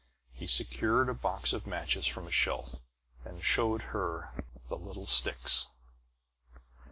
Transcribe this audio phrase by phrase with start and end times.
[0.33, 2.81] He secured a box of matches from a shelf,
[3.23, 4.33] and showed her
[4.67, 5.67] the "little sticks."